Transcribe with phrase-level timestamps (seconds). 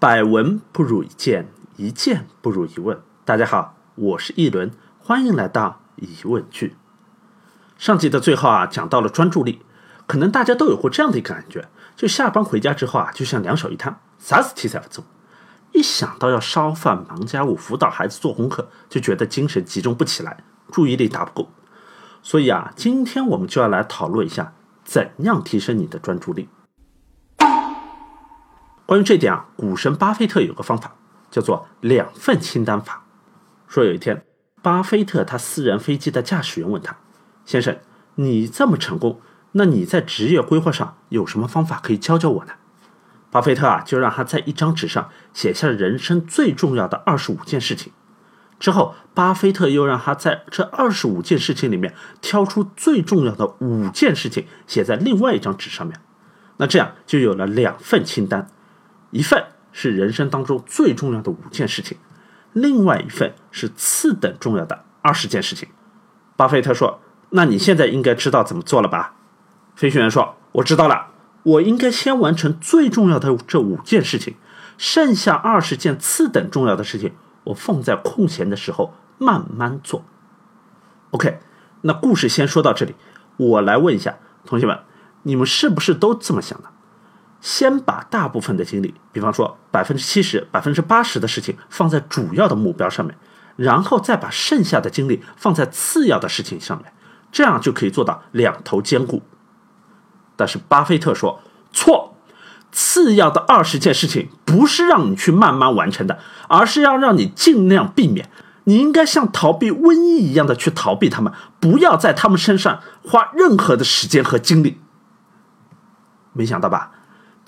[0.00, 3.00] 百闻不如一见，一见不如一问。
[3.24, 6.76] 大家好，我是一轮，欢迎来到疑问句。
[7.76, 9.62] 上集的最后啊，讲到了专注力，
[10.06, 15.04] 可能大家都有过这样的一个感觉，就下班回家之后啊，就像两手一摊，啥事体也不做，
[15.72, 21.50] 一想到要烧饭、忙家务、辅导孩子做功课，就觉得精神集中不起来，注意力打不够。
[22.22, 24.52] 所以啊，今天我们就要来讨论一下，
[24.84, 26.48] 怎样提升你的专注力。
[28.88, 30.96] 关于这点啊，股神巴菲特有个方法，
[31.30, 33.04] 叫做两份清单法。
[33.68, 34.24] 说有一天，
[34.62, 36.96] 巴菲特他私人飞机的驾驶员问他
[37.44, 37.76] ：“先生，
[38.14, 39.20] 你这么成功，
[39.52, 42.52] 那你在职业规划上有什么方法可以教教我呢？”
[43.30, 47.92] 巴菲特啊，就让他在一张纸上写下人生最重要的二十五件事情。
[48.58, 56.00] 之后，巴菲特又让他在这二十五件事情里面挑出最重要的五件事情，写在另外一张纸上面。
[56.56, 58.48] 那这样就有了两份清单。
[59.10, 61.96] 一份是人生当中最重要的五件事情，
[62.52, 65.68] 另外一份是次等重要的二十件事情。
[66.36, 67.00] 巴菲特说
[67.30, 69.14] ：“那你现在应该知道怎么做了吧？”
[69.74, 71.08] 飞行员说：“我知道了，
[71.42, 74.36] 我应该先完成最重要的这五件事情，
[74.76, 77.12] 剩下二十件次等重要的事情，
[77.44, 80.04] 我放在空闲的时候慢慢做。
[81.10, 81.40] ”OK，
[81.82, 82.94] 那故事先说到这里，
[83.36, 84.78] 我来问一下同学们，
[85.22, 86.70] 你们是不是都这么想的？
[87.40, 93.16] 先把大部分的精力，比方说百分之七十、百分之八十的事情放在主要的目标上面，
[93.56, 96.92] 然后再把剩下的精力放在次要的事情上面，
[97.30, 99.22] 这样就可以做到两头兼顾。
[100.36, 101.40] 但是巴菲特说
[101.72, 102.16] 错，
[102.72, 108.28] 次要的二十件事情不是让你去慢慢完成的，而是要让你尽量避免。
[108.64, 114.78] 你应该像逃避瘟疫一样的去逃避他们，不要在他们身上花任何的时间和精力。
[116.34, 116.92] 没想到吧？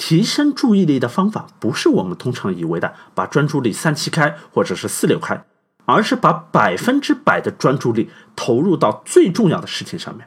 [0.00, 5.44] 提升注意力的方法不是我们通常以为的把专注力三七开或者是四六开，
[5.84, 10.26] 而是把百分之百的专注力投入到最重要的事情上面。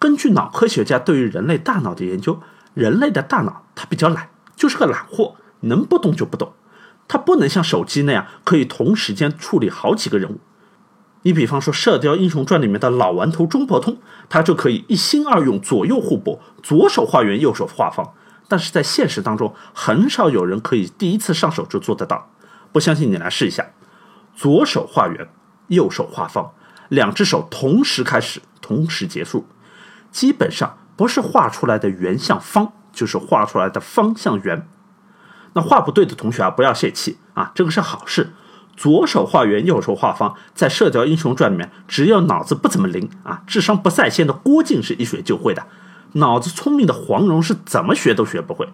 [0.00, 2.40] 根据脑科学家对于人类大脑的研究，
[2.74, 6.52] 人类的大脑它比较懒，就是个懒货，能不动就不动。
[7.06, 10.40] 它不能像手机那样可以同时间处理好几个任务。
[11.22, 13.98] 你比方说《射雕英雄传》里面的老顽童钟伯通，
[14.28, 18.14] 他就可以一心二用，左右互搏，左手画圆，右手画方。
[18.48, 22.30] 但是在现实当中，很少有人可以第一次上手就做得到。
[22.72, 23.66] 不相信你来试一下：
[24.34, 25.28] 左手画圆，
[25.68, 26.52] 右手画方，
[26.88, 29.46] 两只手同时开始，同时结束。
[30.10, 34.66] 基本上不是画出来的圆像方，就是画出来的方向圆。
[35.52, 38.32] 那画不对的同学啊，不要泄气啊，这个是好事。
[38.76, 45.66] 左手画圆，右手画方，在《射雕英雄传》里面，只有脑子不怎么灵啊，智商不在线的郭靖是一学就会的。
[46.12, 48.68] 脑子聪明的黄蓉是怎么学都学不会，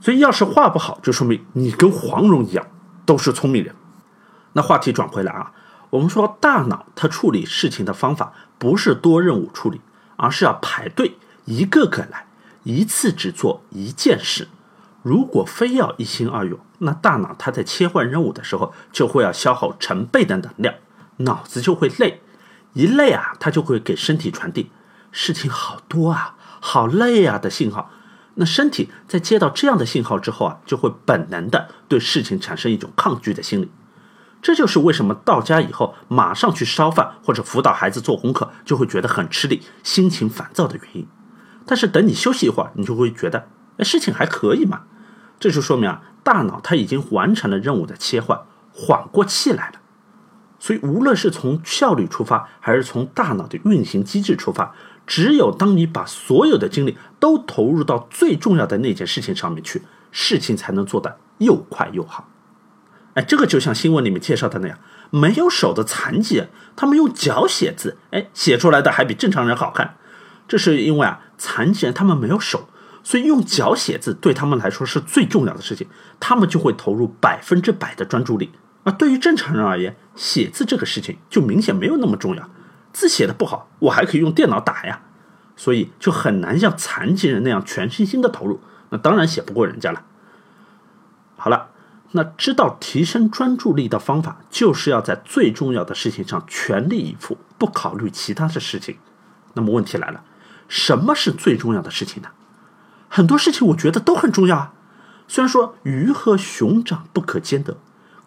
[0.00, 2.66] 所以要是画不好，就说明你跟黄蓉一样
[3.06, 3.74] 都是聪明人。
[4.52, 5.52] 那话题转回来啊，
[5.90, 9.80] 我们说大脑它处理事情的方法不是多任务处理，
[10.16, 12.26] 而是要排队一个个来，
[12.62, 14.48] 一次只做一件事。
[15.02, 20.74] 如果非要一心二用，那大脑它在切换任务的时候就会要消耗成倍的能量，
[21.18, 22.22] 脑子就会累，
[22.74, 24.70] 一累啊，它就会给身体传递
[25.10, 26.36] 事情好多啊。
[26.66, 27.90] 好累啊的信号，
[28.36, 33.70] 那身体在接到这样的信号之后啊，就会本能的对事情产生一种抗拒的心理。
[34.40, 41.06] 这就是为什么到家以后马上去烧饭或者辅导孩子做功课，就会觉得很吃力、心情烦躁的原因。
[41.66, 44.84] 但是等你休息一会儿，你就会觉得，哎，事情还可以嘛。
[45.38, 48.40] 这就说明啊，大脑它已经完成了任务的切换，
[48.72, 49.80] 缓过气来了。
[50.58, 54.74] 所以，无论是从效率出发，还是从大脑的运行机制出发。
[55.06, 62.30] 只有当你把所有的精力都投入到最重要的那件事情上面去，事情才能做得又快又好。
[63.14, 64.78] 哎，这个就像新闻里面介绍的那样，
[65.10, 69.96] 没有手的残疾人，他们用脚写字，哎，写出来的还比正常人好看。
[70.48, 72.68] 这是因为啊，残疾人他们没有手，
[73.02, 75.86] 所以用脚写字对他们来说是最重要的事情，
[76.18, 78.50] 他们就会投入百分之百的专注力。
[78.82, 82.50] 而对于正常人而言，写字这个事情就明显没有那么重要。
[82.94, 85.02] 字写的不好，我还可以用电脑打呀，
[85.56, 88.60] 所以就很难像残疾人那样全身心的投入。
[88.90, 90.04] 那当然写不过人家了。
[91.36, 91.70] 好了，
[92.12, 98.96] 那知道提升专注力的方法，就是要在最重要的事情上全力以赴，不考虑其他的事情。
[99.54, 100.22] 那么问题来了，
[100.68, 102.28] 什么是最重要的事情呢？
[103.08, 104.72] 很多事情我觉得都很重要啊。
[105.26, 107.76] 虽然说鱼和熊掌不可兼得，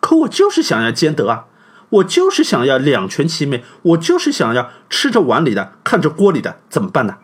[0.01, 1.45] 可我就是想要兼得啊。
[1.89, 7.17] 我就是想要两全其美，我就是想要吃着碗里的，看着锅里的，怎么办呢？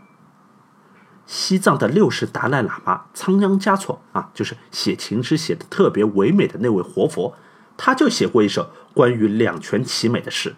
[1.26, 7.36] 西藏的六世达赖喇嘛仓央嘉措啊，就是写情诗写的特别唯美的那位活佛，
[7.78, 10.56] 他就写过一首关于两全其美的诗，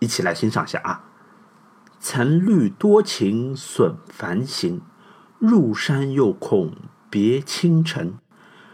[0.00, 1.04] 一起来欣赏一下啊。
[2.00, 4.80] 曾虑多情损繁行，
[5.38, 6.74] 入山又恐
[7.08, 8.14] 别倾城。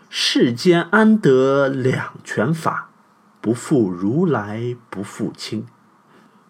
[0.08, 2.90] 世间安得两全法？
[3.46, 5.66] 不负如来不负卿。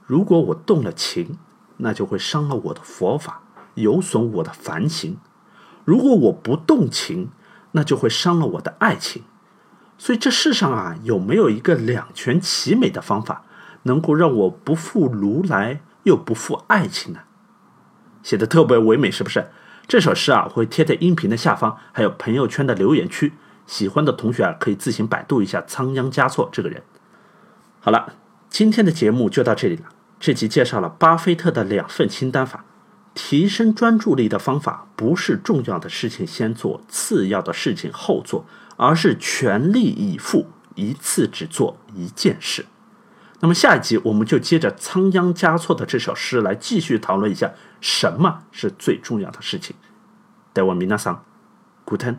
[0.06, 1.36] 如果我动了情，
[1.76, 3.42] 那就会伤了我的佛法，
[3.74, 5.16] 有损我的凡行；
[5.84, 7.28] 如果我不动情，
[7.72, 9.24] 那就会伤了我的爱情。
[9.98, 13.44] 所以这世上啊，有没有一个两全其美的方法，
[13.82, 15.82] 能够让我不负如来？
[16.04, 17.20] 又不负爱情呢，
[18.22, 19.50] 写的特别唯美，是不是？
[19.86, 23.34] 这首诗啊，会贴在音频的下方，还有朋友圈的留言区。
[23.66, 26.82] 喜欢的同学啊，可以自行百度一下仓央嘉措这个人。
[27.80, 28.14] 好了，
[28.48, 29.84] 今天的节目就到这里了。
[30.18, 32.64] 这集介绍了巴菲特的两份清单法，
[33.14, 38.46] 提升专注力的方法不是重要的事情先做，次要的事情后做，
[38.76, 42.64] 而是全力以赴，一次只做一件事。
[43.40, 47.52] 那么下一集我们就接着仓央嘉措的这首诗来继续讨论一下
[47.82, 49.76] 什么是最重要的事情。
[50.54, 51.22] 待我米娜桑
[51.84, 52.16] ，Guten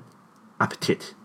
[0.60, 1.17] Appetit。